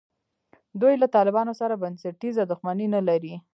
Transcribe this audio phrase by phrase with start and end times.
[0.81, 3.33] دوی له طالبانو سره بنسټیزه دښمني نه لري.